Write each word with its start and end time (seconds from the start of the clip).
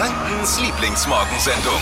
Frankens 0.00 0.58
Lieblingsmorgensendung. 0.58 1.74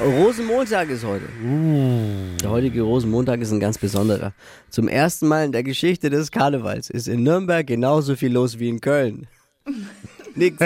Rosenmontag 0.00 0.88
ist 0.88 1.04
heute. 1.04 1.24
Der 2.40 2.48
heutige 2.48 2.82
Rosenmontag 2.82 3.40
ist 3.40 3.50
ein 3.50 3.58
ganz 3.58 3.76
besonderer. 3.76 4.34
Zum 4.70 4.86
ersten 4.86 5.26
Mal 5.26 5.46
in 5.46 5.50
der 5.50 5.64
Geschichte 5.64 6.10
des 6.10 6.30
Karnevals 6.30 6.90
ist 6.90 7.08
in 7.08 7.24
Nürnberg 7.24 7.66
genauso 7.66 8.14
viel 8.14 8.32
los 8.32 8.60
wie 8.60 8.68
in 8.68 8.80
Köln. 8.80 9.26
nix. 10.36 10.58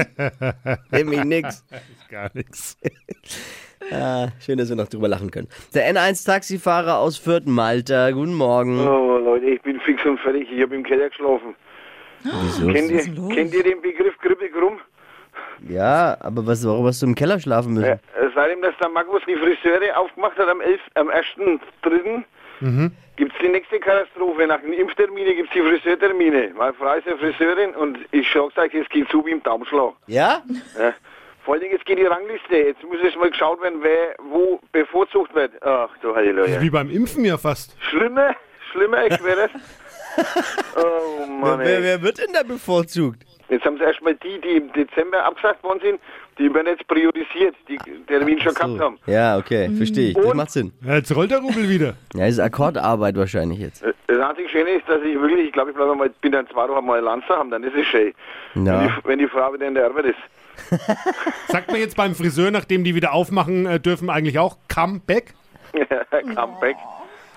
Nämlich 0.91 1.25
nix. 1.25 1.65
Gar 2.11 2.31
nichts. 2.35 2.77
Ah, 3.93 4.29
schön, 4.45 4.59
dass 4.59 4.69
wir 4.69 4.77
noch 4.77 4.89
drüber 4.89 5.09
lachen 5.09 5.31
können. 5.31 5.49
Der 5.75 5.93
N1-Taxifahrer 5.93 6.99
aus 6.99 7.17
Fürth, 7.19 7.47
Malta. 7.47 8.11
Guten 8.11 8.35
Morgen. 8.35 8.79
Oh 8.87 9.19
Leute, 9.19 9.47
ich 9.47 9.63
bin 9.63 9.81
fix 9.81 10.05
und 10.05 10.19
fertig. 10.21 10.49
Ich 10.53 10.63
habe 10.63 10.75
im 10.77 10.83
Keller 10.85 11.09
geschlafen. 11.09 11.55
Wieso? 12.23 12.67
Kennt 12.73 12.91
ihr, 12.91 13.01
kennt 13.35 13.55
ihr 13.55 13.63
den 13.65 13.81
Begriff 13.81 14.17
Grippe 14.19 14.49
krumm? 14.51 14.79
Ja, 15.69 16.17
aber 16.21 16.47
was, 16.47 16.67
warum 16.67 16.87
hast 16.87 17.03
du 17.03 17.07
im 17.07 17.15
Keller 17.15 17.41
schlafen 17.41 17.75
müssen? 17.75 17.87
Äh, 17.89 17.99
seitdem 18.35 18.63
dass 18.63 18.75
der 18.81 18.89
Magnus 18.91 19.23
die 19.27 19.37
Friseure 19.37 19.97
aufgemacht 19.99 20.39
hat 20.39 20.49
am 20.49 20.61
11., 20.61 20.81
am 20.95 21.09
1.3., 21.09 22.23
Mhm. 22.63 22.93
gibt 23.17 23.33
es 23.33 23.39
die 23.43 23.49
nächste 23.49 23.81
Katastrophe. 23.81 24.47
Nach 24.47 24.61
den 24.61 24.75
Impftermine 24.75 25.35
gibt 25.35 25.49
es 25.49 25.55
die 25.55 25.63
Friseurtermine. 25.63 26.51
Meine 26.59 26.75
Frau 26.75 26.93
ist 26.95 27.07
ja 27.07 27.17
Friseurin 27.17 27.71
und 27.75 27.99
ich 28.11 28.27
sag's 28.31 28.59
euch, 28.59 28.75
es 28.75 28.87
geht 28.91 29.09
zu 29.09 29.25
wie 29.25 29.31
im 29.31 29.43
Daumenschlag. 29.43 29.95
Ja? 30.07 30.43
Ja. 30.79 30.93
Vor 31.51 31.55
allen 31.57 31.63
Dingen, 31.63 31.73
jetzt 31.75 31.85
geht 31.85 31.99
die 31.99 32.05
Rangliste. 32.05 32.55
Jetzt 32.59 32.81
muss 32.85 33.01
erst 33.03 33.17
mal 33.17 33.29
geschaut 33.29 33.61
werden, 33.61 33.81
wer 33.83 34.15
wo 34.31 34.61
bevorzugt 34.71 35.35
wird. 35.35 35.51
Ach 35.65 35.89
du 36.01 36.15
Halleluja. 36.15 36.61
Wie 36.63 36.71
beim 36.71 36.89
Impfen 36.89 37.25
ja 37.25 37.37
fast. 37.39 37.75
Schlimmer, 37.91 38.37
schlimmer, 38.71 39.05
ich 39.07 39.21
wäre 39.25 39.49
das. 39.49 39.63
Oh 40.77 41.27
Mann, 41.27 41.59
Wer, 41.59 41.83
wer 41.83 42.03
wird 42.03 42.19
denn 42.19 42.33
da 42.33 42.45
bevorzugt? 42.45 43.25
Jetzt 43.49 43.65
haben 43.65 43.79
sie 43.79 43.83
erstmal 43.83 44.15
die, 44.15 44.41
die 44.41 44.59
im 44.59 44.73
Dezember 44.73 45.25
abgesagt 45.25 45.65
worden 45.65 45.81
sind, 45.83 46.01
die 46.39 46.55
werden 46.55 46.69
jetzt 46.69 46.87
priorisiert, 46.87 47.57
die 47.69 47.77
den 47.79 48.07
Termin 48.07 48.39
schon 48.41 48.55
gehabt 48.55 48.79
haben. 48.79 48.99
Ja, 49.07 49.37
okay, 49.37 49.71
verstehe 49.77 50.11
ich. 50.11 50.15
Das 50.15 50.25
Und? 50.27 50.37
macht 50.37 50.51
Sinn. 50.53 50.73
Ja, 50.87 50.95
Jetzt 50.97 51.15
rollt 51.17 51.33
der 51.33 51.39
Rubel 51.41 51.69
wieder. 51.69 51.95
Ja, 52.15 52.21
das 52.27 52.31
ist 52.35 52.39
Akkordarbeit 52.41 53.17
wahrscheinlich 53.17 53.59
jetzt. 53.59 53.83
Äh, 53.83 53.93
Das 54.07 54.21
einzige 54.21 54.49
Schöne 54.49 54.71
ist, 54.71 54.89
dass 54.89 55.03
ich 55.03 55.21
wirklich, 55.21 55.47
ich 55.49 55.53
glaube, 55.53 55.71
ich 55.71 55.77
bleibe 55.77 55.97
mal, 55.97 56.11
bin 56.21 56.31
dann 56.31 56.47
zwei 56.49 56.69
Wochen 56.69 56.87
mal 56.87 57.01
Lanzer 57.01 57.37
haben, 57.37 57.51
dann 57.51 57.65
ist 57.65 57.75
es 57.77 57.87
schön. 57.87 58.15
Wenn, 58.55 58.67
Ja. 58.67 58.87
die, 58.87 59.09
wenn 59.09 59.19
die 59.19 59.27
Frau 59.27 59.53
wieder 59.53 59.67
in 59.67 59.75
der 59.75 59.87
Arbeit 59.87 60.05
ist. 60.07 60.19
Sagt 61.49 61.69
man 61.71 61.81
jetzt 61.81 61.97
beim 61.97 62.15
Friseur, 62.15 62.51
nachdem 62.51 62.85
die 62.85 62.95
wieder 62.95 63.13
aufmachen 63.13 63.67
äh, 63.67 63.81
dürfen, 63.81 64.11
eigentlich 64.11 64.39
auch 64.39 64.59
Comeback? 64.69 65.35
Comeback. 66.35 66.77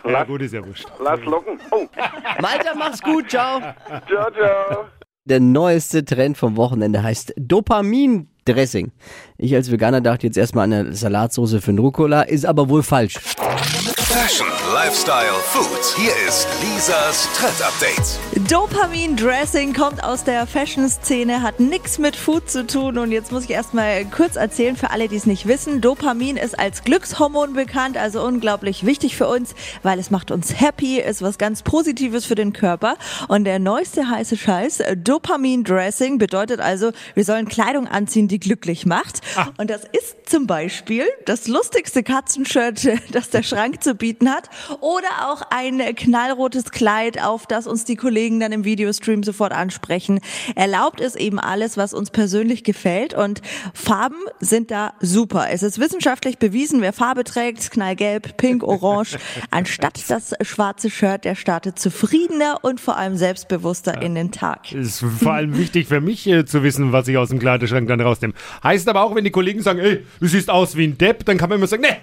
Ja, 0.06 0.12
Lass, 0.12 0.28
gut, 0.28 0.42
ist 0.42 0.54
ja 0.54 0.66
wurscht. 0.66 0.86
lass 1.02 1.20
locken. 1.22 1.60
Oh, 1.72 1.86
Malta, 2.42 2.74
mach's 2.78 3.02
gut, 3.02 3.30
ciao. 3.30 3.60
ciao, 4.08 4.32
ciao. 4.32 4.86
Der 5.26 5.40
neueste 5.40 6.04
Trend 6.04 6.38
vom 6.38 6.58
Wochenende 6.58 7.02
heißt 7.02 7.34
Dopamin-Dressing. 7.38 8.92
Ich 9.38 9.56
als 9.56 9.72
Veganer 9.72 10.02
dachte 10.02 10.28
jetzt 10.28 10.38
erstmal 10.38 10.66
an 10.66 10.74
eine 10.74 10.94
Salatsauce 10.94 11.56
für 11.62 11.70
einen 11.70 11.80
Rucola, 11.80 12.24
ist 12.24 12.46
aber 12.46 12.68
wohl 12.68 12.84
falsch. 12.84 13.18
Fashion, 13.20 14.48
Lifestyle, 14.74 15.32
Food. 15.46 15.73
Hier 15.92 16.14
ist 16.28 16.48
Lisas 16.62 17.28
Trend 17.36 17.62
Update. 17.62 18.50
Dopamin-Dressing 18.50 19.74
kommt 19.74 20.02
aus 20.02 20.24
der 20.24 20.48
Fashion-Szene, 20.48 21.42
hat 21.42 21.60
nichts 21.60 22.00
mit 22.00 22.16
Food 22.16 22.50
zu 22.50 22.66
tun. 22.66 22.98
Und 22.98 23.12
jetzt 23.12 23.34
muss 23.34 23.44
ich 23.44 23.50
erstmal 23.50 24.06
kurz 24.06 24.38
erzählen 24.38 24.78
für 24.78 24.92
alle, 24.92 25.10
die 25.10 25.18
es 25.18 25.26
nicht 25.26 25.46
wissen. 25.46 25.82
Dopamin 25.82 26.38
ist 26.38 26.58
als 26.58 26.84
Glückshormon 26.84 27.54
bekannt, 27.54 27.98
also 27.98 28.24
unglaublich 28.24 28.86
wichtig 28.86 29.18
für 29.18 29.28
uns, 29.28 29.56
weil 29.84 30.00
es 30.00 30.10
macht 30.10 30.32
uns 30.32 30.60
happy, 30.60 31.00
ist 31.00 31.22
was 31.22 31.38
ganz 31.38 31.64
Positives 31.64 32.26
für 32.26 32.36
den 32.36 32.54
Körper. 32.54 32.96
Und 33.28 33.44
der 33.44 33.60
neueste 33.60 34.10
heiße 34.10 34.38
Scheiß, 34.38 34.84
Dopamin-Dressing, 34.96 36.18
bedeutet 36.18 36.62
also, 36.62 36.92
wir 37.14 37.26
sollen 37.26 37.50
Kleidung 37.50 37.88
anziehen, 37.88 38.30
die 38.30 38.40
glücklich 38.40 38.86
macht. 38.86 39.20
Und 39.58 39.70
das 39.70 39.82
ist 39.92 40.30
zum 40.30 40.48
Beispiel 40.48 41.04
das 41.26 41.48
lustigste 41.48 42.04
Katzenshirt, 42.04 42.88
das 43.12 43.30
der 43.30 43.44
Schrank 43.44 43.84
zu 43.84 43.96
bieten 43.96 44.30
hat. 44.30 44.50
Oder 44.80 45.30
auch 45.30 45.42
ein 45.50 45.73
knallrotes 45.80 46.72
Kleid, 46.72 47.22
auf 47.22 47.48
das 47.48 47.68
uns 47.68 47.86
die 47.86 47.96
Kollegen 47.96 48.40
dann 48.40 48.52
im 48.52 48.66
Videostream 48.66 49.24
sofort 49.24 49.54
ansprechen. 49.54 50.20
Erlaubt 50.56 51.00
ist 51.00 51.16
eben 51.16 51.40
alles, 51.40 51.78
was 51.78 51.94
uns 51.94 52.12
persönlich 52.12 52.64
gefällt. 52.64 53.14
Und 53.14 53.42
Farben 53.74 54.18
sind 54.40 54.72
da 54.72 54.94
super. 55.00 55.48
Es 55.52 55.64
ist 55.64 55.80
wissenschaftlich 55.80 56.38
bewiesen, 56.38 56.82
wer 56.82 56.94
Farbe 56.94 57.24
trägt, 57.24 57.72
knallgelb, 57.72 58.38
pink, 58.38 58.64
orange, 58.64 59.18
anstatt 59.52 60.00
das 60.10 60.34
schwarze 60.42 60.90
Shirt, 60.90 61.26
der 61.26 61.36
startet 61.36 61.80
zufriedener 61.80 62.60
und 62.62 62.80
vor 62.80 62.98
allem 62.98 63.18
selbstbewusster 63.18 64.02
in 64.02 64.16
den 64.16 64.32
Tag. 64.32 64.72
Ist 64.72 65.04
vor 65.20 65.34
allem 65.34 65.58
wichtig 65.58 65.88
für 65.88 66.02
mich 66.02 66.28
äh, 66.28 66.46
zu 66.46 66.64
wissen, 66.64 66.92
was 66.92 67.08
ich 67.08 67.18
aus 67.18 67.30
dem 67.30 67.40
Kleiderschrank 67.40 67.88
dann 67.88 68.02
rausnehme. 68.02 68.34
Heißt 68.64 68.88
aber 68.88 69.04
auch, 69.04 69.16
wenn 69.16 69.24
die 69.24 69.32
Kollegen 69.32 69.62
sagen, 69.62 69.80
ey, 69.80 70.06
du 70.20 70.28
siehst 70.28 70.50
aus 70.50 70.76
wie 70.76 70.88
ein 70.88 70.98
Depp, 70.98 71.26
dann 71.26 71.38
kann 71.38 71.50
man 71.50 71.58
immer 71.58 71.68
sagen, 71.68 71.84
ne, 71.84 71.98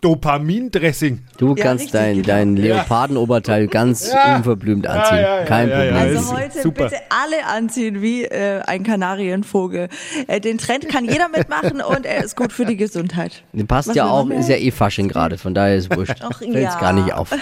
Dopamindressing. 0.00 1.20
Du 1.36 1.54
Ja, 1.54 1.64
kannst 1.64 1.84
richtig, 1.86 2.00
dein, 2.00 2.14
genau. 2.16 2.26
dein 2.28 2.56
Leopardenoberteil 2.56 3.66
ganz 3.68 4.10
Ja. 4.12 4.36
unverblümt 4.36 4.86
anziehen. 4.86 5.18
ja, 5.18 5.38
ja, 5.40 5.44
Kein 5.44 5.68
ja, 5.68 5.84
ja, 5.84 5.92
Problem. 5.92 6.16
Also 6.16 6.36
heute 6.36 6.62
super. 6.62 6.84
bitte 6.84 6.96
alle 7.10 7.46
anziehen 7.46 8.00
wie 8.02 8.24
äh, 8.24 8.60
ein 8.66 8.82
Kanarienvogel. 8.82 9.88
Äh, 10.26 10.40
den 10.40 10.58
Trend 10.58 10.88
kann 10.88 11.04
jeder 11.04 11.28
mitmachen 11.28 11.80
und 11.82 12.06
er 12.06 12.24
ist 12.24 12.36
gut 12.36 12.52
für 12.52 12.64
die 12.64 12.76
Gesundheit. 12.76 13.42
Passt 13.68 13.88
Was 13.88 13.96
ja 13.96 14.06
auch, 14.08 14.28
ist 14.30 14.48
ja 14.48 14.56
eh 14.56 14.70
Fasching 14.70 15.08
gerade, 15.08 15.38
von 15.38 15.54
daher 15.54 15.76
ist 15.76 15.94
wurscht. 15.94 16.16
Ach, 16.22 16.38
Fällt's 16.38 16.54
ja. 16.74 16.80
gar 16.80 16.92
nicht 16.92 17.12
auf. 17.12 17.30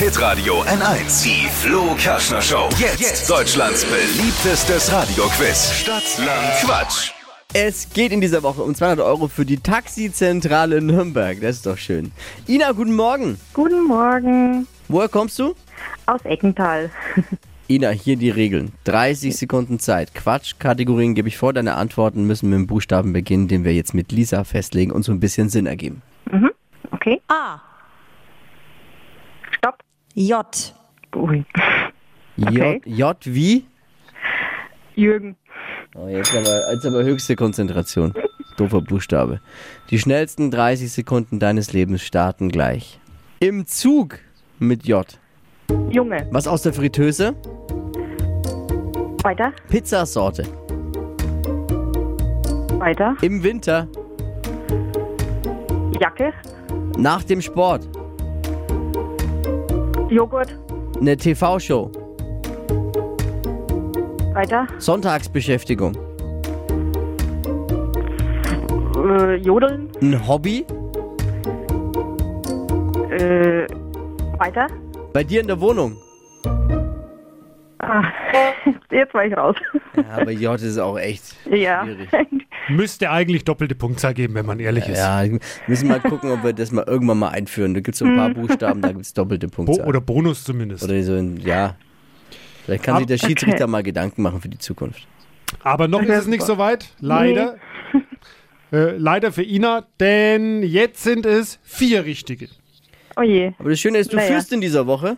Hitradio 0.00 0.62
N1. 0.62 1.22
Die 1.22 1.48
Flo 1.48 1.94
Kerschner 1.96 2.42
Show. 2.42 2.68
Jetzt, 2.78 3.30
Deutschlands 3.30 3.84
beliebtestes 3.84 4.92
Radioquiz. 4.92 5.72
Stadt, 5.72 6.02
Land, 6.18 6.52
Quatsch. 6.62 7.13
Es 7.56 7.88
geht 7.92 8.10
in 8.10 8.20
dieser 8.20 8.42
Woche 8.42 8.62
um 8.62 8.74
200 8.74 9.06
Euro 9.06 9.28
für 9.28 9.44
die 9.46 9.58
Taxizentrale 9.58 10.80
Nürnberg. 10.82 11.40
Das 11.40 11.56
ist 11.56 11.66
doch 11.66 11.78
schön. 11.78 12.10
Ina, 12.48 12.72
guten 12.72 12.96
Morgen. 12.96 13.38
Guten 13.52 13.84
Morgen 13.84 14.66
Woher 14.88 15.08
kommst 15.08 15.38
du? 15.38 15.54
aus 16.06 16.20
Eckental. 16.24 16.90
Ina, 17.68 17.90
hier 17.90 18.16
die 18.16 18.28
Regeln. 18.30 18.72
30 18.84 19.34
Sekunden 19.36 19.78
Zeit. 19.78 20.14
Quatschkategorien 20.14 21.14
gebe 21.14 21.28
ich 21.28 21.36
vor. 21.38 21.52
Deine 21.52 21.76
Antworten 21.76 22.26
müssen 22.26 22.50
mit 22.50 22.58
dem 22.58 22.66
Buchstaben 22.66 23.12
beginnen, 23.12 23.46
den 23.48 23.64
wir 23.64 23.72
jetzt 23.72 23.94
mit 23.94 24.10
Lisa 24.12 24.44
festlegen 24.44 24.90
und 24.90 25.04
so 25.04 25.12
ein 25.12 25.20
bisschen 25.20 25.48
Sinn 25.48 25.66
ergeben. 25.66 26.02
Okay, 26.90 27.20
A. 27.28 27.60
stopp. 29.52 29.78
J. 30.14 30.44
Ui. 31.16 31.44
J, 32.36 32.48
Okay. 32.48 32.82
J 32.84 33.16
wie? 33.24 33.64
Jürgen. 34.96 35.36
Oh, 35.94 36.08
jetzt, 36.08 36.34
aber, 36.34 36.72
jetzt 36.72 36.84
aber 36.86 37.04
höchste 37.04 37.36
Konzentration. 37.36 38.14
Doofer 38.56 38.80
Buchstabe. 38.80 39.40
Die 39.90 39.98
schnellsten 39.98 40.50
30 40.50 40.90
Sekunden 40.92 41.38
deines 41.38 41.72
Lebens 41.72 42.02
starten 42.02 42.50
gleich. 42.50 43.00
Im 43.40 43.66
Zug 43.66 44.18
mit 44.58 44.86
J. 44.86 45.06
Junge. 45.90 46.26
Was 46.30 46.46
aus 46.46 46.62
der 46.62 46.72
Fritteuse? 46.72 47.34
Weiter, 49.22 49.52
Pizzasorte. 49.68 50.44
weiter. 52.78 53.16
Im 53.22 53.42
Winter. 53.42 53.88
Jacke, 56.00 56.32
Nach 56.98 57.22
dem 57.24 57.40
Sport. 57.40 57.88
Joghurt. 60.10 60.58
Eine 61.00 61.16
TV-Show. 61.16 61.90
Weiter. 64.34 64.66
Sonntagsbeschäftigung. 64.78 65.96
Äh, 68.96 69.36
Jodeln. 69.36 69.88
Ein 70.02 70.26
Hobby. 70.26 70.66
Äh, 73.10 73.68
weiter. 74.38 74.66
Bei 75.12 75.22
dir 75.22 75.40
in 75.40 75.46
der 75.46 75.60
Wohnung. 75.60 75.96
Ah, 77.78 78.02
jetzt 78.90 79.14
war 79.14 79.24
ich 79.24 79.36
raus. 79.36 79.54
Ja, 79.96 80.16
aber 80.16 80.32
J 80.32 80.60
ist 80.60 80.78
auch 80.78 80.98
echt 80.98 81.36
ja. 81.48 81.84
schwierig. 81.84 82.08
Müsste 82.68 83.10
eigentlich 83.12 83.44
doppelte 83.44 83.76
Punktzahl 83.76 84.14
geben, 84.14 84.34
wenn 84.34 84.46
man 84.46 84.58
ehrlich 84.58 84.88
ist. 84.88 84.98
Ja, 84.98 85.22
wir 85.22 85.38
müssen 85.68 85.86
mal 85.86 86.00
gucken, 86.00 86.32
ob 86.32 86.42
wir 86.42 86.54
das 86.54 86.72
mal 86.72 86.84
irgendwann 86.88 87.18
mal 87.18 87.28
einführen. 87.28 87.74
Da 87.74 87.80
gibt 87.80 87.94
es 87.94 88.00
so 88.00 88.06
ein 88.06 88.16
paar 88.16 88.30
Buchstaben, 88.30 88.80
da 88.80 88.88
gibt 88.88 89.04
es 89.04 89.12
doppelte 89.14 89.46
Bo 89.46 89.64
Punkte. 89.64 89.84
oder 89.84 90.00
Bonus 90.00 90.42
zumindest. 90.42 90.82
Oder 90.82 91.00
so 91.04 91.12
ein, 91.12 91.36
ja. 91.36 91.76
Vielleicht 92.64 92.84
kann 92.84 92.98
sich 92.98 93.06
der 93.06 93.18
Schiedsrichter 93.18 93.66
mal 93.66 93.82
Gedanken 93.82 94.22
machen 94.22 94.40
für 94.40 94.48
die 94.48 94.58
Zukunft. 94.58 95.06
Aber 95.62 95.88
noch 95.88 96.02
ist 96.02 96.10
es 96.10 96.26
nicht 96.26 96.42
so 96.42 96.58
weit. 96.58 96.86
Leider. 97.00 97.56
Äh, 98.72 98.96
leider 98.96 99.30
für 99.32 99.42
Ina, 99.44 99.84
denn 100.00 100.62
jetzt 100.62 101.02
sind 101.04 101.26
es 101.26 101.58
vier 101.62 102.04
richtige. 102.04 102.48
Oh 103.16 103.22
je. 103.22 103.52
Aber 103.58 103.70
das 103.70 103.78
Schöne 103.78 103.98
ist, 103.98 104.12
du 104.12 104.16
Naja. 104.16 104.32
führst 104.32 104.52
in 104.52 104.60
dieser 104.60 104.86
Woche. 104.86 105.16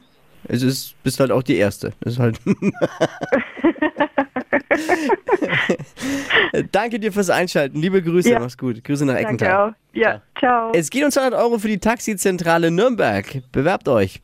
Es 0.49 0.63
ist, 0.63 0.95
bist 1.03 1.19
halt 1.21 1.31
auch 1.33 1.43
die 1.43 1.57
Erste. 1.57 1.93
Das 2.01 2.15
ist 2.15 2.19
halt. 2.19 2.39
Danke 6.73 6.99
dir 7.01 7.13
fürs 7.13 7.31
Einschalten. 7.31 7.81
Liebe 7.81 8.03
Grüße, 8.03 8.31
Ja. 8.31 8.41
mach's 8.41 8.57
gut. 8.59 8.83
Grüße 8.85 9.05
nach 9.05 9.15
Danke 9.15 9.29
Eckenthal. 9.29 9.71
auch. 9.71 9.75
Ja, 9.95 10.23
ciao. 10.39 10.73
Es 10.75 10.91
geht 10.91 11.05
um 11.05 11.11
200 11.11 11.39
Euro 11.41 11.59
für 11.59 11.69
die 11.69 11.79
Taxizentrale 11.79 12.71
Nürnberg. 12.71 13.43
Bewerbt 13.53 13.89
euch. 13.89 14.21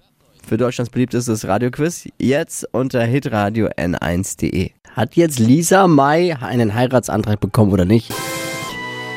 Für 0.47 0.57
Deutschlands 0.57 0.91
beliebtestes 0.91 1.47
Radioquiz. 1.47 2.09
Jetzt 2.19 2.67
unter 2.73 3.03
hitradio 3.05 3.69
n1.de. 3.69 4.71
Hat 4.95 5.17
jetzt 5.17 5.39
Lisa 5.39 5.89
May 5.89 6.33
einen 6.35 6.75
Heiratsantrag 6.75 7.41
bekommen 7.41 7.73
oder 7.73 7.85
nicht? 7.85 8.13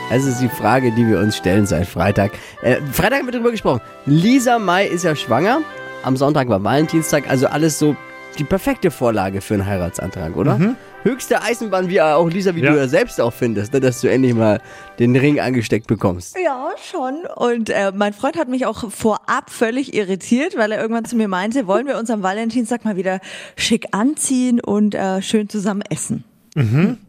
Das 0.10 0.26
ist 0.26 0.40
die 0.40 0.50
Frage, 0.50 0.92
die 0.92 1.08
wir 1.08 1.20
uns 1.20 1.36
stellen 1.36 1.66
seit 1.66 1.88
Freitag. 1.88 2.32
Äh, 2.62 2.78
Freitag 2.92 3.20
haben 3.20 3.28
wir 3.28 3.32
darüber 3.34 3.52
gesprochen. 3.52 3.82
Lisa 4.06 4.60
May 4.60 4.88
ist 4.88 5.04
ja 5.04 5.16
schwanger. 5.16 5.62
Am 6.04 6.16
Sonntag 6.16 6.48
war 6.48 6.64
Valentinstag, 6.64 7.28
also 7.30 7.48
alles 7.48 7.80
so 7.80 7.96
die 8.36 8.44
perfekte 8.44 8.92
Vorlage 8.92 9.42
für 9.42 9.54
einen 9.56 9.66
Heiratsantrag, 9.66 10.36
oder? 10.36 10.76
Höchste 11.04 11.42
Eisenbahn, 11.42 11.90
wie 11.90 12.02
auch 12.02 12.28
Lisa, 12.30 12.56
wie 12.56 12.62
Ja. 12.62 12.72
du 12.72 12.78
ja 12.78 12.88
selbst 12.88 13.20
auch 13.22 13.34
findest, 13.34 13.74
ne, 13.74 13.80
dass 13.80 14.02
du 14.02 14.08
endlich 14.10 14.34
mal 14.34 14.60
den 15.00 15.16
Ring 15.16 15.40
angesteckt 15.40 15.88
bekommst. 15.88 16.36
Ja, 16.44 16.70
schon. 16.92 17.26
Und 17.36 17.70
äh, 17.70 17.92
mein 17.96 18.14
Freund 18.14 18.38
hat 18.38 18.48
mich 18.50 18.66
auch 18.66 18.90
vorab 18.92 19.50
völlig 19.50 19.94
irritiert, 19.94 20.58
weil 20.58 20.72
er 20.72 20.82
irgendwann 20.82 21.06
zu 21.06 21.16
mir 21.16 21.28
meinte, 21.28 21.68
wollen 21.68 21.88
wir 21.88 21.98
uns 21.98 22.10
am 22.10 22.24
Valentinstag 22.24 22.86
mal 22.86 22.96
wieder 22.96 23.20
schick 23.56 23.88
anziehen 23.92 24.60
und 24.60 24.96
äh, 24.96 25.22
schön 25.22 25.48
zusammen 25.50 25.84
essen. 25.90 26.24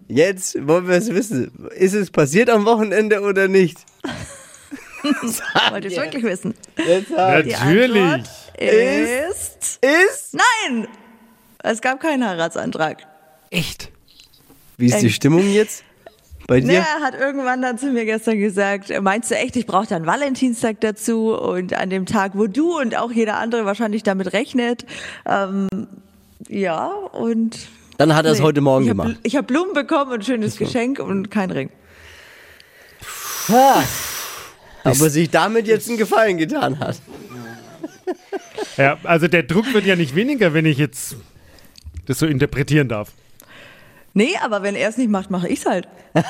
Jetzt 0.08 0.66
wollen 0.66 0.88
wir 0.88 0.96
es 0.96 1.08
wissen. 1.14 1.52
Ist 1.76 1.94
es 1.94 2.10
passiert 2.10 2.50
am 2.50 2.64
Wochenende 2.66 3.20
oder 3.20 3.46
nicht? 3.46 3.78
Wollt 5.70 5.84
ihr 5.84 5.90
es 5.92 5.96
wirklich 5.96 6.24
wissen? 6.24 6.54
Die 6.76 7.12
Natürlich. 7.14 8.22
Ist... 8.58 9.78
Ist? 9.80 10.34
Nein! 10.34 10.88
Es 11.68 11.80
gab 11.80 11.98
keinen 12.00 12.24
Heiratsantrag. 12.24 12.98
Echt? 13.50 13.90
Wie 14.76 14.86
ist 14.86 15.00
die 15.00 15.06
Ey. 15.06 15.12
Stimmung 15.12 15.50
jetzt 15.50 15.82
bei 16.46 16.60
dir? 16.60 16.74
er 16.74 17.00
hat 17.00 17.14
irgendwann 17.18 17.60
dann 17.60 17.76
zu 17.76 17.86
mir 17.86 18.04
gestern 18.04 18.38
gesagt, 18.38 18.92
meinst 19.02 19.32
du 19.32 19.34
echt, 19.34 19.56
ich 19.56 19.66
brauche 19.66 19.88
dann 19.88 20.06
Valentinstag 20.06 20.80
dazu 20.80 21.34
und 21.34 21.74
an 21.74 21.90
dem 21.90 22.06
Tag, 22.06 22.32
wo 22.34 22.46
du 22.46 22.78
und 22.78 22.96
auch 22.96 23.10
jeder 23.10 23.38
andere 23.38 23.64
wahrscheinlich 23.64 24.04
damit 24.04 24.32
rechnet. 24.32 24.86
Ähm, 25.26 25.66
ja, 26.48 26.86
und... 26.86 27.58
Dann 27.98 28.14
hat 28.14 28.26
er 28.26 28.32
es 28.32 28.38
nee. 28.38 28.44
heute 28.44 28.60
Morgen 28.60 28.84
ich 28.84 28.90
hab, 28.90 28.96
gemacht. 28.98 29.18
Ich 29.24 29.34
habe 29.34 29.46
Blumen 29.48 29.72
bekommen 29.72 30.12
und 30.12 30.20
ein 30.20 30.24
schönes 30.24 30.58
Geschenk 30.58 31.00
und 31.00 31.32
kein 31.32 31.50
Ring. 31.50 31.70
Aber 34.84 35.10
sich 35.10 35.30
damit 35.30 35.66
jetzt 35.66 35.88
einen 35.88 35.98
Gefallen 35.98 36.36
getan 36.36 36.78
hat. 36.78 37.00
Ja, 38.76 38.98
also 39.02 39.26
der 39.26 39.42
Druck 39.42 39.72
wird 39.74 39.84
ja 39.84 39.96
nicht 39.96 40.14
weniger, 40.14 40.54
wenn 40.54 40.64
ich 40.64 40.78
jetzt 40.78 41.16
das 42.06 42.18
so 42.18 42.26
interpretieren 42.26 42.88
darf. 42.88 43.12
Nee, 44.14 44.34
aber 44.42 44.62
wenn 44.62 44.74
er 44.74 44.88
es 44.88 44.96
nicht 44.96 45.10
macht, 45.10 45.30
mache 45.30 45.48
ich's 45.48 45.66
halt. 45.66 45.86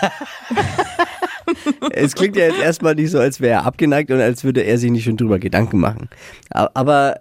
Es 1.93 2.15
klingt 2.15 2.35
ja 2.35 2.47
jetzt 2.47 2.59
erstmal 2.59 2.97
nicht 2.97 3.11
so, 3.11 3.21
als 3.21 3.41
wäre 3.41 3.61
er 3.61 3.67
abgeneigt 3.67 4.11
und 4.11 4.21
als 4.21 4.43
würde 4.43 4.63
er 4.63 4.79
sich 4.79 4.91
nicht 4.91 5.05
schon 5.05 5.17
drüber 5.17 5.39
Gedanken 5.39 5.79
machen. 5.79 6.09
Aber 6.51 7.19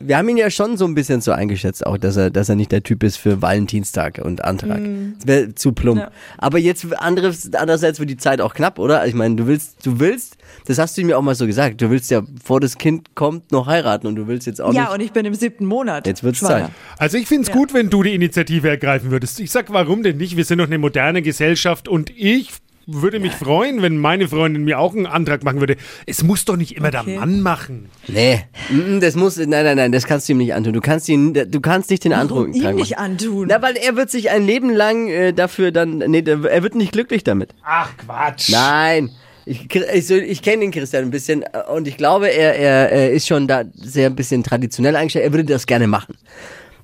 wir 0.00 0.16
haben 0.18 0.28
ihn 0.28 0.36
ja 0.36 0.50
schon 0.50 0.76
so 0.76 0.84
ein 0.84 0.94
bisschen 0.94 1.20
so 1.20 1.32
eingeschätzt, 1.32 1.86
auch, 1.86 1.98
dass 1.98 2.16
er, 2.16 2.30
dass 2.30 2.48
er 2.48 2.54
nicht 2.56 2.72
der 2.72 2.82
Typ 2.82 3.02
ist 3.02 3.16
für 3.16 3.42
Valentinstag 3.42 4.20
und 4.22 4.44
Antrag. 4.44 4.80
Das 5.18 5.26
wäre 5.26 5.54
zu 5.54 5.72
plump. 5.72 6.00
Ja. 6.00 6.10
Aber 6.38 6.58
jetzt 6.58 6.86
anderes, 7.00 7.52
andererseits 7.54 7.98
wird 7.98 8.10
die 8.10 8.16
Zeit 8.16 8.40
auch 8.40 8.54
knapp, 8.54 8.78
oder? 8.78 9.06
Ich 9.06 9.14
meine, 9.14 9.36
du 9.36 9.46
willst, 9.46 9.84
du 9.86 9.98
willst, 10.00 10.36
das 10.66 10.78
hast 10.78 10.96
du 10.98 11.04
mir 11.04 11.18
auch 11.18 11.22
mal 11.22 11.34
so 11.34 11.46
gesagt, 11.46 11.80
du 11.80 11.90
willst 11.90 12.10
ja, 12.10 12.22
vor 12.42 12.60
das 12.60 12.78
Kind 12.78 13.14
kommt, 13.14 13.52
noch 13.52 13.66
heiraten 13.66 14.06
und 14.06 14.16
du 14.16 14.26
willst 14.26 14.46
jetzt 14.46 14.60
auch 14.60 14.72
Ja, 14.72 14.82
nicht. 14.84 14.92
und 14.94 15.00
ich 15.00 15.12
bin 15.12 15.24
im 15.26 15.34
siebten 15.34 15.64
Monat. 15.66 16.06
Jetzt 16.06 16.22
wird's 16.22 16.38
schwanger. 16.38 16.66
Zeit. 16.66 16.70
Also 16.98 17.16
ich 17.18 17.26
finde 17.26 17.42
es 17.42 17.48
Ja. 17.48 17.54
gut, 17.54 17.74
wenn 17.74 17.90
du 17.90 18.02
die 18.02 18.14
Initiative 18.14 18.68
ergreifen 18.68 19.10
würdest. 19.10 19.40
Ich 19.40 19.50
sag, 19.50 19.72
warum 19.72 20.02
denn 20.02 20.16
nicht? 20.16 20.36
Wir 20.36 20.44
sind 20.44 20.58
doch 20.58 20.66
eine 20.66 20.78
moderne 20.78 21.22
Gesellschaft 21.22 21.88
und 21.88 22.10
ich 22.16 22.50
würde 22.86 23.18
mich 23.18 23.32
freuen, 23.32 23.82
wenn 23.82 23.98
meine 23.98 24.28
Freundin 24.28 24.64
mir 24.64 24.78
auch 24.78 24.94
einen 24.94 25.06
Antrag 25.06 25.42
machen 25.44 25.60
würde. 25.60 25.76
Es 26.06 26.22
muss 26.22 26.44
doch 26.44 26.56
nicht 26.56 26.76
immer 26.76 26.88
Okay. 26.88 27.02
der 27.06 27.20
Mann 27.20 27.40
machen. 27.40 27.88
Nee, 28.06 28.40
mm, 28.70 29.00
das 29.00 29.16
muss, 29.16 29.36
nein, 29.36 29.48
nein, 29.48 29.76
nein, 29.76 29.92
das 29.92 30.06
kannst 30.06 30.28
du 30.28 30.32
ihm 30.32 30.38
nicht 30.38 30.54
antun. 30.54 30.72
Du 30.72 30.80
kannst 30.80 31.08
ihn, 31.08 31.34
du 31.34 31.60
kannst 31.60 31.90
nicht 31.90 32.04
den 32.04 32.12
Warum 32.12 32.52
ihm 32.52 32.76
nicht 32.76 32.98
antun? 32.98 33.48
Na, 33.50 33.60
weil 33.60 33.76
er 33.76 33.96
wird 33.96 34.10
sich 34.10 34.30
ein 34.30 34.44
Leben 34.46 34.70
lang 34.70 35.08
äh, 35.08 35.32
dafür 35.32 35.72
dann, 35.72 35.98
nee, 35.98 36.22
er 36.26 36.62
wird 36.62 36.74
nicht 36.74 36.92
glücklich 36.92 37.24
damit. 37.24 37.54
Ach 37.64 37.90
Quatsch. 37.96 38.50
Nein. 38.50 39.10
Ich, 39.48 39.68
ich, 39.74 40.06
so- 40.08 40.14
ich 40.16 40.42
kenne 40.42 40.62
den 40.62 40.72
Christian 40.72 41.04
ein 41.04 41.10
bisschen 41.12 41.42
äh, 41.42 41.46
und 41.72 41.86
ich 41.86 41.96
glaube, 41.96 42.28
er, 42.28 42.56
er, 42.56 42.90
er 42.90 43.10
ist 43.12 43.28
schon 43.28 43.46
da 43.46 43.62
sehr 43.74 44.06
ein 44.08 44.16
bisschen 44.16 44.42
traditionell 44.42 44.96
eingestellt. 44.96 45.24
Er 45.24 45.32
würde 45.32 45.44
das 45.44 45.66
gerne 45.66 45.86
machen. 45.86 46.16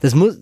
Das 0.02 0.14
muss, 0.16 0.36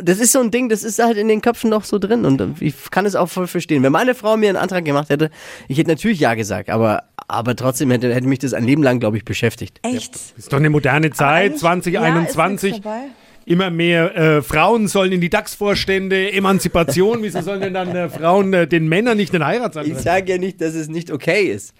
das 0.00 0.18
ist 0.20 0.32
so 0.32 0.40
ein 0.40 0.50
Ding, 0.50 0.68
das 0.68 0.84
ist 0.84 1.00
halt 1.02 1.16
in 1.16 1.26
den 1.28 1.40
Köpfen 1.42 1.70
noch 1.70 1.84
so 1.84 1.98
drin 1.98 2.24
und 2.24 2.62
ich 2.62 2.74
kann 2.90 3.04
es 3.04 3.16
auch 3.16 3.28
voll 3.28 3.46
verstehen. 3.48 3.82
Wenn 3.82 3.92
meine 3.92 4.14
Frau 4.14 4.36
mir 4.36 4.48
einen 4.48 4.56
Antrag 4.58 4.84
gemacht 4.84 5.10
hätte, 5.10 5.30
ich 5.68 5.76
hätte 5.76 5.90
natürlich 5.90 6.20
ja 6.20 6.34
gesagt, 6.34 6.70
aber, 6.70 7.02
aber 7.28 7.56
trotzdem 7.56 7.90
hätte, 7.90 8.14
hätte 8.14 8.28
mich 8.28 8.38
das 8.38 8.54
ein 8.54 8.64
Leben 8.64 8.82
lang, 8.82 9.00
glaube 9.00 9.16
ich, 9.16 9.24
beschäftigt. 9.24 9.80
Echt? 9.82 10.14
Ist 10.36 10.52
doch 10.52 10.58
eine 10.58 10.70
moderne 10.70 11.10
Zeit, 11.10 11.46
eigentlich- 11.46 11.60
2021. 11.60 12.70
Ja, 12.84 12.94
ist. 12.94 13.10
Immer 13.50 13.70
mehr 13.70 14.16
äh, 14.16 14.42
Frauen 14.42 14.86
sollen 14.86 15.10
in 15.10 15.20
die 15.20 15.28
DAX-Vorstände, 15.28 16.30
Emanzipation. 16.32 17.18
Wieso 17.22 17.40
sollen 17.40 17.60
denn 17.60 17.74
dann 17.74 17.88
äh, 17.96 18.08
Frauen 18.08 18.52
äh, 18.54 18.68
den 18.68 18.88
Männern 18.88 19.16
nicht 19.16 19.34
einen 19.34 19.42
Ich 19.42 19.48
Heiratsantrag? 19.48 19.98
sage 19.98 20.30
ja 20.32 20.38
nicht, 20.38 20.60
dass 20.60 20.74
es 20.74 20.88
nicht 20.88 21.10
okay 21.10 21.46
ist. 21.50 21.74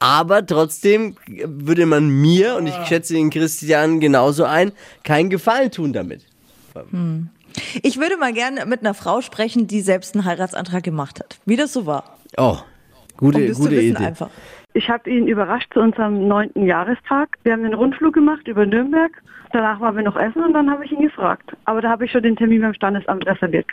Aber 0.00 0.44
trotzdem 0.44 1.16
würde 1.26 1.86
man 1.86 2.10
mir, 2.10 2.56
und 2.56 2.66
ich 2.66 2.74
schätze 2.86 3.14
den 3.14 3.30
Christian 3.30 4.00
genauso 4.00 4.44
ein, 4.44 4.72
keinen 5.02 5.30
Gefallen 5.30 5.70
tun 5.70 5.94
damit. 5.94 6.26
Ich 7.82 7.98
würde 7.98 8.18
mal 8.18 8.34
gerne 8.34 8.66
mit 8.66 8.80
einer 8.80 8.92
Frau 8.92 9.22
sprechen, 9.22 9.66
die 9.66 9.80
selbst 9.80 10.14
einen 10.14 10.26
Heiratsantrag 10.26 10.82
gemacht 10.82 11.20
hat. 11.20 11.38
Wie 11.46 11.56
das 11.56 11.72
so 11.72 11.86
war. 11.86 12.18
Oh, 12.36 12.58
gute, 13.16 13.38
Um 13.38 13.48
das 13.48 13.56
gute 13.56 13.70
zu 13.70 13.76
wissen 13.76 13.96
Idee. 13.96 14.04
einfach. 14.04 14.30
Ich 14.78 14.88
habe 14.88 15.10
ihn 15.10 15.26
überrascht 15.26 15.74
zu 15.74 15.80
unserem 15.80 16.28
neunten 16.28 16.64
Jahrestag. 16.64 17.36
Wir 17.42 17.54
haben 17.54 17.64
einen 17.64 17.74
Rundflug 17.74 18.14
gemacht 18.14 18.46
über 18.46 18.64
Nürnberg. 18.64 19.10
Danach 19.52 19.80
waren 19.80 19.96
wir 19.96 20.04
noch 20.04 20.14
essen 20.14 20.44
und 20.44 20.52
dann 20.52 20.70
habe 20.70 20.84
ich 20.84 20.92
ihn 20.92 21.02
gefragt. 21.02 21.50
Aber 21.64 21.80
da 21.80 21.90
habe 21.90 22.04
ich 22.04 22.12
schon 22.12 22.22
den 22.22 22.36
Termin 22.36 22.60
beim 22.60 22.74
Standesamt 22.74 23.26
reserviert. 23.26 23.66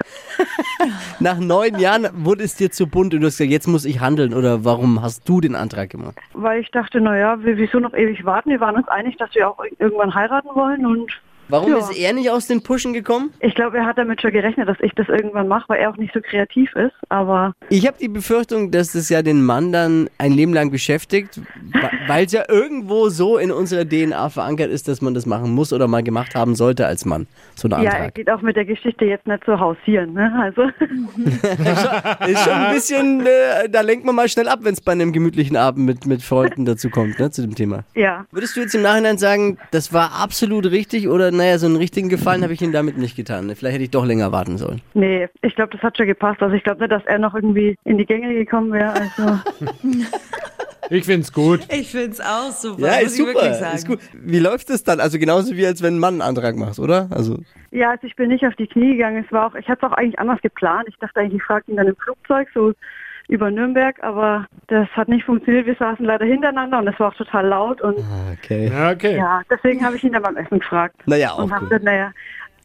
Nach 1.20 1.38
neun 1.38 1.78
Jahren 1.78 2.08
wurde 2.16 2.44
es 2.44 2.56
dir 2.56 2.72
zu 2.72 2.88
bunt 2.88 3.14
und 3.14 3.22
du 3.22 3.28
hast 3.28 3.38
gesagt, 3.38 3.52
jetzt 3.52 3.68
muss 3.68 3.86
ich 3.86 4.00
handeln. 4.00 4.34
Oder 4.34 4.66
warum 4.66 5.00
hast 5.04 5.30
du 5.30 5.42
den 5.42 5.54
Antrag 5.54 5.92
gemacht? 5.92 6.18
Weil 6.34 6.62
ich 6.62 6.72
dachte, 6.72 7.00
naja, 7.00 7.38
wir 7.44 7.56
wieso 7.56 7.80
noch 7.80 7.94
ewig 7.94 8.26
warten? 8.26 8.50
Wir 8.50 8.60
waren 8.60 8.78
uns 8.78 8.88
einig, 8.88 9.16
dass 9.18 9.36
wir 9.36 9.48
auch 9.48 9.64
irgendwann 9.78 10.16
heiraten 10.16 10.50
wollen 10.56 10.88
und 10.88 11.12
Warum 11.50 11.72
Ja. 11.72 11.78
ist 11.80 11.98
er 11.98 12.14
nicht 12.14 12.30
aus 12.30 12.48
den 12.48 12.62
Pushen 12.64 12.94
gekommen? 12.94 13.32
ich 13.40 13.54
glaube, 13.56 13.78
er 13.78 13.86
hat 13.86 13.98
damit 13.98 14.22
schon 14.22 14.32
gerechnet, 14.32 14.68
dass 14.68 14.78
ich 14.82 14.92
das 14.96 15.08
irgendwann 15.08 15.48
mache, 15.48 15.66
weil 15.70 15.80
er 15.80 15.90
auch 15.92 15.98
nicht 15.98 16.14
so 16.14 16.20
kreativ 16.22 16.74
ist. 16.76 16.94
Aber 17.10 17.54
Ich 17.70 17.86
habe 17.88 17.98
die 18.00 18.08
Befürchtung, 18.08 18.72
dass 18.72 18.94
das 18.94 19.10
ja 19.10 19.22
den 19.22 19.44
Mann 19.46 19.72
dann 19.72 20.10
ein 20.18 20.32
Leben 20.32 20.54
lang 20.54 20.72
beschäftigt, 20.72 21.40
weil 22.08 22.26
es 22.26 22.32
ja 22.32 22.44
irgendwo 22.50 23.10
so 23.10 23.38
in 23.38 23.52
unserer 23.52 23.86
DNA 23.88 24.30
verankert 24.30 24.72
ist, 24.72 24.88
dass 24.88 25.02
man 25.02 25.14
das 25.14 25.26
machen 25.26 25.52
muss 25.54 25.72
oder 25.74 25.88
mal 25.88 26.04
gemacht 26.04 26.36
haben 26.36 26.56
sollte 26.56 26.86
als 26.88 27.06
Mann. 27.06 27.28
So 27.56 27.68
ein 27.70 27.84
ja, 27.84 27.92
er 27.92 28.12
geht 28.12 28.30
auch 28.30 28.42
mit 28.42 28.56
der 28.56 28.66
Geschichte 28.66 29.06
jetzt 29.06 29.28
nicht 29.28 29.44
so 29.46 29.60
hausieren. 29.60 30.14
Ne? 30.14 30.32
Also 30.42 30.64
ist 32.28 32.44
schon 32.44 32.54
ein 32.54 32.74
bisschen, 32.74 33.26
äh, 33.26 33.70
da 33.70 33.82
lenkt 33.82 34.06
man 34.06 34.16
mal 34.16 34.28
schnell 34.30 34.48
ab, 34.48 34.60
wenn 34.64 34.74
es 34.74 34.82
bei 34.82 34.92
einem 34.92 35.12
gemütlichen 35.14 35.58
Abend 35.58 35.86
mit, 35.86 36.06
mit 36.06 36.22
Freunden 36.22 36.66
dazu 36.66 36.90
kommt, 36.90 37.20
ne, 37.20 37.32
zu 37.32 37.42
dem 37.42 37.56
Thema. 37.56 37.84
ja, 37.96 38.26
Würdest 38.32 38.56
du 38.56 38.62
jetzt 38.62 38.76
im 38.76 38.82
Nachhinein 38.82 39.18
sagen, 39.18 39.58
das 39.72 39.94
war 39.94 40.12
absolut 40.22 40.66
richtig 40.72 41.08
oder 41.08 41.32
naja, 41.38 41.58
so 41.58 41.66
einen 41.68 41.76
richtigen 41.76 42.10
Gefallen 42.10 42.44
habe 42.44 42.54
ich 42.54 42.62
ihm 42.62 42.72
damit 42.72 42.98
nicht 42.98 43.16
getan? 43.16 43.54
Vielleicht 43.56 43.76
hätte 43.76 43.84
ich 43.84 43.92
doch 43.92 44.06
länger 44.06 44.32
warten 44.32 44.58
sollen. 44.58 44.82
nee, 44.94 45.28
ich 45.42 45.56
glaube, 45.56 45.72
das 45.74 45.82
hat 45.82 45.98
schon 45.98 46.08
gepasst. 46.08 46.42
Also 46.42 46.56
ich 46.56 46.64
glaube 46.64 46.80
nicht, 46.82 46.92
dass 46.92 47.06
er 47.06 47.20
noch 47.20 47.36
irgendwie 47.36 47.76
in 47.84 47.98
die 47.98 48.06
Gänge 48.06 48.34
gekommen 48.34 48.72
wäre. 48.72 48.94
Also 48.94 49.40
Ich 50.90 51.06
find's 51.06 51.34
gut. 51.34 51.62
Ich 51.72 51.90
finde 51.92 52.12
es 52.12 52.22
auch 52.22 52.52
super. 52.52 52.88
Ja, 52.88 52.94
muss 53.02 53.04
ist 53.06 53.18
super. 53.18 53.54
sagen. 53.56 53.76
Ist 53.76 53.88
gut. 53.88 54.00
Wie 54.14 54.40
läuft 54.40 54.70
es 54.70 54.84
dann? 54.84 55.00
Also 55.00 55.18
genauso 55.18 55.56
wie 55.56 55.66
als 55.66 55.82
wenn 55.82 55.96
ein 55.96 56.00
Mann 56.00 56.16
einen 56.16 56.22
Antrag 56.22 56.56
macht, 56.58 56.78
oder? 56.78 57.08
Also 57.10 57.40
Ja, 57.72 57.92
also 57.92 58.06
ich 58.06 58.16
bin 58.16 58.30
nicht 58.30 58.46
auf 58.46 58.56
die 58.56 58.68
Knie 58.68 58.92
gegangen. 58.94 59.24
Es 59.26 59.32
war 59.32 59.48
auch, 59.48 59.56
ich 59.56 59.68
hatte 59.68 59.86
es 59.86 59.92
auch 59.92 59.98
eigentlich 59.98 60.20
anders 60.20 60.40
geplant. 60.42 60.88
Ich 60.88 60.96
dachte 60.98 61.20
eigentlich, 61.20 61.38
ich 61.38 61.44
frage 61.44 61.72
ihn 61.72 61.78
dann 61.78 61.88
im 61.88 61.96
Flugzeug 61.96 62.48
so 62.54 62.74
über 63.28 63.52
Nürnberg, 63.52 64.02
aber 64.04 64.46
das 64.68 64.88
hat 64.90 65.08
nicht 65.08 65.26
funktioniert. 65.26 65.66
Wir 65.66 65.76
saßen 65.76 66.06
leider 66.06 66.26
hintereinander 66.26 66.80
und 66.80 66.88
es 66.88 67.00
war 67.00 67.10
auch 67.10 67.16
total 67.16 67.48
laut 67.48 67.82
und 67.82 67.98
okay. 68.34 68.70
Ja, 68.70 68.92
okay. 68.92 69.18
ja, 69.18 69.42
deswegen 69.50 69.84
habe 69.84 69.96
ich 69.96 70.04
ihn 70.04 70.14
dann 70.14 70.24
beim 70.24 70.38
Essen 70.38 70.60
gefragt. 70.60 70.96
Naja, 71.06 71.32
auch 71.32 71.44
und 71.44 71.52
habe 71.52 71.66
gesagt, 71.66 71.84
naja, 71.84 72.12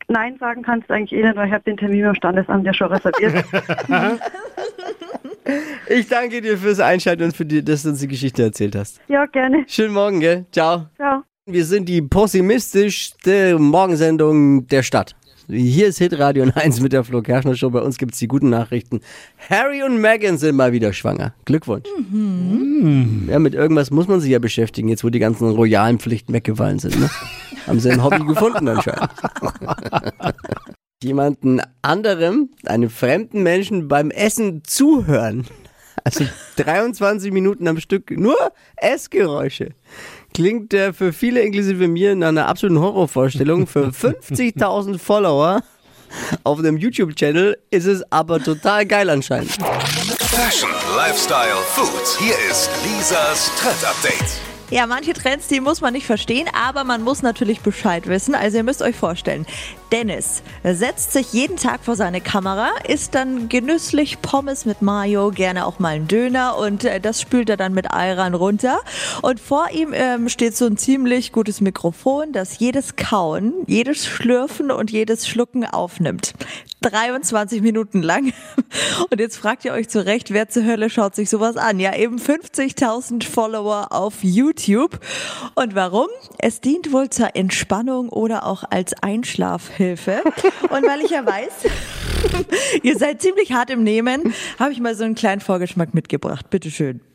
Nein 0.08 0.36
sagen 0.40 0.62
kannst 0.62 0.90
du 0.90 0.94
eigentlich 0.94 1.12
eh 1.12 1.22
nicht, 1.22 1.36
weil 1.36 1.46
ich 1.46 1.54
habe 1.54 1.62
den 1.64 1.76
Termin 1.76 2.02
beim 2.02 2.14
Standesamt 2.16 2.66
ja 2.66 2.74
schon 2.74 2.88
reserviert. 2.88 3.44
Ich 5.88 6.06
danke 6.06 6.40
dir 6.40 6.56
fürs 6.58 6.78
Einschalten 6.78 7.24
und 7.24 7.36
für 7.36 7.44
die, 7.44 7.64
dass 7.64 7.82
du 7.82 7.88
uns 7.88 7.98
die 7.98 8.06
Geschichte 8.06 8.42
erzählt 8.42 8.76
hast. 8.76 9.00
ja, 9.08 9.26
gerne. 9.26 9.64
Schönen 9.66 9.94
Morgen, 9.94 10.20
gell? 10.20 10.44
Ciao. 10.52 10.86
Ciao. 10.94 11.22
Wir 11.46 11.64
sind 11.64 11.88
die 11.88 12.02
pessimistischste 12.02 13.58
Morgensendung 13.58 14.66
der 14.68 14.84
Stadt. 14.84 15.16
Hier 15.52 15.88
ist 15.88 15.98
Hitradio 15.98 16.46
1 16.54 16.80
mit 16.80 16.92
der 16.92 17.02
Flo 17.02 17.22
Kerschner 17.22 17.56
Show. 17.56 17.70
Bei 17.70 17.80
uns 17.80 17.98
gibt 17.98 18.12
es 18.12 18.18
die 18.20 18.28
guten 18.28 18.50
Nachrichten. 18.50 19.00
Harry 19.48 19.82
und 19.82 20.00
Meghan 20.00 20.38
sind 20.38 20.54
mal 20.56 20.72
wieder 20.72 20.92
schwanger. 20.92 21.34
Glückwunsch. 21.44 21.88
Ja, 23.28 23.38
mit 23.38 23.54
irgendwas 23.54 23.90
muss 23.90 24.06
man 24.06 24.20
sich 24.20 24.30
ja 24.30 24.38
beschäftigen, 24.38 24.88
jetzt 24.88 25.02
wo 25.02 25.08
die 25.08 25.18
ganzen 25.18 25.50
royalen 25.50 25.98
Pflichten 25.98 26.32
weggefallen 26.32 26.78
sind. 26.78 27.00
Ne? 27.00 27.10
Haben 27.66 27.80
sie 27.80 27.90
ein 27.90 28.02
Hobby 28.02 28.24
gefunden 28.24 28.68
anscheinend. 28.68 29.10
Jemanden 31.02 31.60
anderem, 31.82 32.50
einem 32.66 32.90
fremden 32.90 33.42
Menschen 33.42 33.88
beim 33.88 34.10
Essen 34.10 34.62
zuhören. 34.64 35.46
Also 36.04 36.24
23 36.56 37.32
Minuten 37.32 37.66
am 37.68 37.78
Stück, 37.80 38.10
nur 38.10 38.36
Essgeräusche. 38.76 39.70
Klingt 40.34 40.72
äh, 40.74 40.92
für 40.92 41.12
viele, 41.12 41.40
inklusive 41.40 41.88
mir, 41.88 42.14
nach 42.14 42.28
einer 42.28 42.48
absoluten 42.48 42.80
Horrorvorstellung. 42.80 43.66
Für 43.66 43.88
50.000 43.88 44.98
Follower 44.98 45.62
auf 46.44 46.58
einem 46.58 46.76
YouTube-Channel 46.76 47.56
ist 47.70 47.86
es 47.86 48.02
aber 48.10 48.42
total 48.42 48.86
geil 48.86 49.08
anscheinend. 49.10 49.52
Fashion, 50.20 50.70
Lifestyle, 50.96 51.56
Food. 51.74 52.18
Hier 52.18 52.34
ist 52.50 52.70
Lisas 52.84 53.50
Trend 53.60 53.84
Update. 53.84 54.40
Ja, 54.70 54.86
manche 54.86 55.12
Trends, 55.12 55.48
die 55.48 55.60
muss 55.60 55.80
man 55.80 55.92
nicht 55.92 56.06
verstehen, 56.06 56.46
aber 56.54 56.84
man 56.84 57.02
muss 57.02 57.22
natürlich 57.22 57.60
Bescheid 57.60 58.06
wissen. 58.06 58.36
Also 58.36 58.58
ihr 58.58 58.62
müsst 58.62 58.82
euch 58.82 58.94
vorstellen, 58.94 59.44
Dennis 59.92 60.42
setzt 60.62 61.12
sich 61.12 61.32
jeden 61.32 61.56
Tag 61.56 61.84
vor 61.84 61.96
seine 61.96 62.20
Kamera, 62.20 62.68
isst 62.86 63.14
dann 63.14 63.48
genüsslich 63.48 64.22
Pommes 64.22 64.64
mit 64.64 64.82
Mayo, 64.82 65.30
gerne 65.30 65.66
auch 65.66 65.78
mal 65.78 65.94
einen 65.94 66.08
Döner 66.08 66.56
und 66.56 66.84
äh, 66.84 67.00
das 67.00 67.20
spült 67.20 67.50
er 67.50 67.56
dann 67.56 67.74
mit 67.74 67.90
Ayran 67.90 68.34
runter. 68.34 68.80
Und 69.22 69.40
vor 69.40 69.70
ihm 69.72 69.92
ähm, 69.92 70.28
steht 70.28 70.56
so 70.56 70.66
ein 70.66 70.76
ziemlich 70.76 71.32
gutes 71.32 71.60
Mikrofon, 71.60 72.32
das 72.32 72.58
jedes 72.58 72.96
Kauen, 72.96 73.52
jedes 73.66 74.06
Schlürfen 74.06 74.70
und 74.70 74.90
jedes 74.90 75.26
Schlucken 75.26 75.64
aufnimmt. 75.64 76.34
23 76.82 77.60
Minuten 77.60 78.02
lang. 78.02 78.32
Und 79.10 79.20
jetzt 79.20 79.36
fragt 79.36 79.64
ihr 79.64 79.72
euch 79.72 79.88
zurecht, 79.88 80.32
wer 80.32 80.48
zur 80.48 80.64
Hölle 80.64 80.88
schaut 80.88 81.14
sich 81.14 81.28
sowas 81.28 81.56
an? 81.56 81.78
Ja, 81.78 81.94
eben 81.94 82.16
50.000 82.16 83.24
Follower 83.24 83.88
auf 83.90 84.22
YouTube. 84.22 84.98
Und 85.54 85.74
warum? 85.74 86.08
Es 86.38 86.60
dient 86.60 86.92
wohl 86.92 87.10
zur 87.10 87.36
Entspannung 87.36 88.08
oder 88.08 88.46
auch 88.46 88.64
als 88.70 88.94
Einschlafhilfe. 89.80 90.22
Und 90.68 90.86
weil 90.86 91.00
ich 91.00 91.10
ja 91.10 91.24
weiß, 91.24 91.70
ihr 92.82 92.98
seid 92.98 93.22
ziemlich 93.22 93.52
hart 93.52 93.70
im 93.70 93.82
Nehmen, 93.82 94.34
habe 94.58 94.72
ich 94.72 94.80
mal 94.80 94.94
so 94.94 95.04
einen 95.04 95.14
kleinen 95.14 95.40
Vorgeschmack 95.40 95.94
mitgebracht. 95.94 96.50
Bitteschön. 96.50 97.00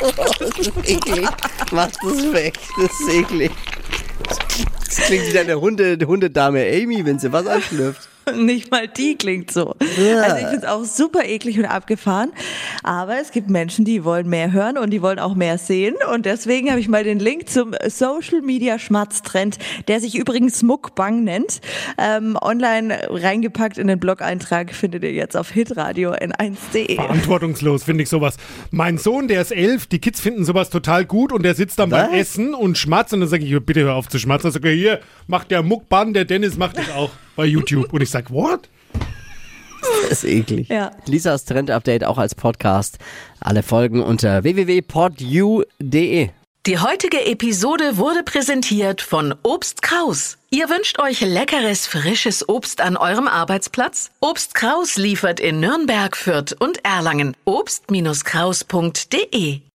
Das 0.00 0.56
ist 0.56 0.72
eklig. 0.88 1.28
Mach 1.72 1.90
das 1.90 2.32
weg. 2.32 2.58
Das 2.80 2.90
ist 3.00 3.12
eklig. 3.12 3.50
Das 4.78 4.96
klingt 4.96 5.26
wie 5.26 5.32
deine 5.34 5.60
Hunde, 5.60 5.98
Hundedame 6.06 6.66
Amy, 6.66 7.04
wenn 7.04 7.18
sie 7.18 7.30
was 7.30 7.46
anschlürft. 7.46 8.08
Nicht 8.36 8.70
mal 8.70 8.88
die 8.88 9.16
klingt 9.16 9.50
so. 9.50 9.74
Ja. 9.96 10.20
Also 10.22 10.36
ich 10.36 10.46
finde 10.46 10.56
es 10.58 10.64
auch 10.64 10.84
super 10.84 11.24
eklig 11.24 11.58
und 11.58 11.64
abgefahren. 11.66 12.32
Aber 12.82 13.20
es 13.20 13.30
gibt 13.30 13.50
Menschen, 13.50 13.84
die 13.84 14.04
wollen 14.04 14.28
mehr 14.28 14.52
hören 14.52 14.78
und 14.78 14.90
die 14.90 15.02
wollen 15.02 15.18
auch 15.18 15.34
mehr 15.34 15.58
sehen. 15.58 15.94
Und 16.12 16.26
deswegen 16.26 16.70
habe 16.70 16.80
ich 16.80 16.88
mal 16.88 17.04
den 17.04 17.18
Link 17.18 17.48
zum 17.48 17.74
Social 17.88 18.42
Media 18.42 18.78
Schmatztrend, 18.78 19.58
der 19.88 20.00
sich 20.00 20.16
übrigens 20.16 20.62
Muckbang 20.62 21.24
nennt, 21.24 21.60
ähm, 21.98 22.36
online 22.40 23.08
reingepackt 23.08 23.78
in 23.78 23.86
den 23.86 23.98
Blog-Eintrag. 23.98 24.74
Findet 24.74 25.02
ihr 25.04 25.12
jetzt 25.12 25.36
auf 25.36 25.50
hitradio 25.50 26.12
n1.de. 26.12 26.96
Verantwortungslos 26.96 27.84
finde 27.84 28.02
ich 28.02 28.08
sowas. 28.08 28.36
Mein 28.70 28.98
Sohn, 28.98 29.28
der 29.28 29.42
ist 29.42 29.52
elf, 29.52 29.86
die 29.86 29.98
Kids 29.98 30.20
finden 30.20 30.44
sowas 30.44 30.70
total 30.70 31.04
gut 31.04 31.32
und 31.32 31.42
der 31.42 31.54
sitzt 31.54 31.78
dann 31.78 31.90
beim 31.90 32.10
Was? 32.10 32.18
Essen 32.18 32.54
und 32.54 32.78
schmatzt 32.78 33.12
und 33.12 33.20
dann 33.20 33.28
sage 33.28 33.44
ich, 33.44 33.60
bitte 33.64 33.80
hör 33.80 33.94
auf 33.94 34.08
zu 34.08 34.18
schmatzen. 34.18 34.44
Dann 34.44 34.52
sagt 34.52 34.64
er, 34.64 34.72
hier, 34.72 35.00
macht 35.26 35.50
der 35.50 35.62
Muckban, 35.62 36.14
der 36.14 36.24
Dennis 36.24 36.56
macht 36.56 36.78
das 36.78 36.90
auch 36.90 37.10
bei 37.36 37.46
YouTube. 37.46 37.92
Und 37.92 38.02
ich 38.02 38.10
sag, 38.10 38.30
what? 38.30 38.68
Das 40.08 40.24
ist 40.24 40.24
eklig. 40.24 40.68
Ja. 40.68 40.90
Lisas 41.06 41.44
Trend 41.44 41.70
Update 41.70 42.04
auch 42.04 42.18
als 42.18 42.34
Podcast. 42.34 42.98
Alle 43.40 43.62
Folgen 43.62 44.02
unter 44.02 44.44
www.podu.de. 44.44 46.30
Die 46.66 46.78
heutige 46.78 47.24
Episode 47.24 47.96
wurde 47.96 48.22
präsentiert 48.22 49.00
von 49.00 49.34
Obst 49.42 49.80
Kraus. 49.80 50.36
Ihr 50.50 50.68
wünscht 50.68 50.98
euch 50.98 51.22
leckeres, 51.22 51.86
frisches 51.86 52.46
Obst 52.50 52.82
an 52.82 52.98
eurem 52.98 53.28
Arbeitsplatz? 53.28 54.10
Obst 54.20 54.54
Kraus 54.54 54.96
liefert 54.96 55.40
in 55.40 55.60
Nürnberg, 55.60 56.14
Fürth 56.14 56.54
und 56.58 56.84
Erlangen. 56.84 57.34
Obst-Kraus.de 57.46 59.62